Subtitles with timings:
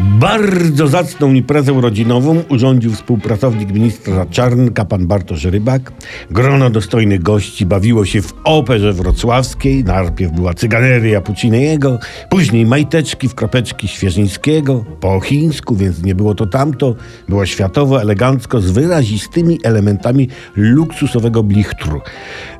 [0.00, 5.92] Bardzo zacną imprezę rodzinową urządził współpracownik ministra Czarnka, pan Bartosz Rybak.
[6.30, 9.84] Grono dostojnych gości bawiło się w operze wrocławskiej.
[9.84, 11.98] Najpierw była cyganeria Puciniego,
[12.30, 16.94] później majteczki w kropeczki Świeżyńskiego, po chińsku, więc nie było to tamto.
[17.28, 22.00] Było światowo, elegancko, z wyrazistymi elementami luksusowego blichtru.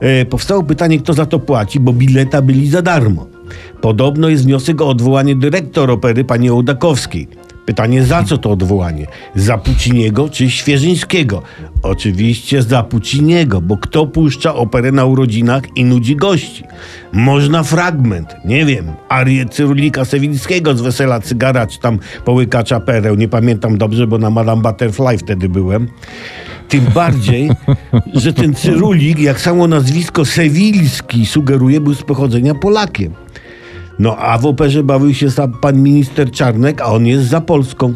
[0.00, 3.39] E, powstało pytanie, kto za to płaci, bo bileta byli za darmo.
[3.80, 7.28] Podobno jest wniosek o odwołanie dyrektor opery pani Ołdakowskiej.
[7.66, 9.06] Pytanie, za co to odwołanie?
[9.34, 11.42] Za Puciniego czy Świeżyńskiego?
[11.82, 16.64] Oczywiście za Puciniego, bo kto puszcza operę na urodzinach i nudzi gości?
[17.12, 23.28] Można fragment, nie wiem, arię Cyrulika Sewilskiego z Wesela Cygara, czy tam Połykacza Pereł, nie
[23.28, 25.88] pamiętam dobrze, bo na Madame Butterfly wtedy byłem.
[26.68, 27.50] Tym bardziej,
[28.14, 33.14] że ten Cyrulik, jak samo nazwisko Sewilski sugeruje, był z pochodzenia Polakiem.
[34.00, 35.26] No a w operze bawił się
[35.60, 37.94] pan minister Czarnek, a on jest za Polską.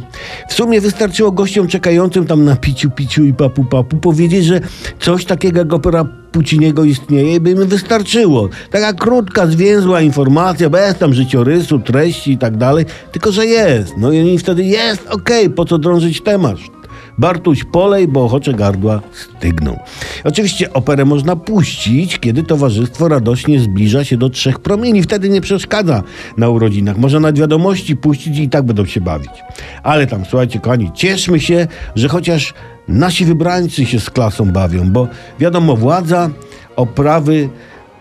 [0.49, 4.61] W sumie wystarczyło gościom czekającym tam na piciu, piciu i papu, papu powiedzieć, że
[5.01, 8.49] coś takiego jak opera Puciniego istnieje i by im wystarczyło.
[8.71, 13.93] Taka krótka, zwięzła informacja, bez tam życiorysu, treści i tak dalej, tylko że jest.
[13.99, 16.57] No i oni wtedy jest, okej, okay, po co drążyć temat?
[17.19, 19.79] Bartuś polej, bo ochocze gardła stygną.
[20.25, 25.03] Oczywiście operę można puścić, kiedy towarzystwo radośnie zbliża się do trzech promieni.
[25.03, 26.03] Wtedy nie przeszkadza
[26.37, 26.99] na urodzinach.
[26.99, 29.31] Można nawet wiadomości puścić i tak będą się bawić.
[29.83, 32.55] Ale tam, słuchajcie, kochani, cieszmy się, że chociaż
[32.89, 35.09] nasi wybrańcy się z klasą bawią, bo
[35.41, 36.31] wiadomo, władza
[36.77, 37.49] oprawy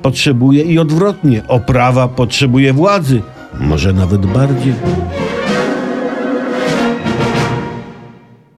[0.01, 1.41] potrzebuje i odwrotnie.
[1.47, 3.21] Oprawa potrzebuje władzy.
[3.59, 4.73] Może nawet bardziej.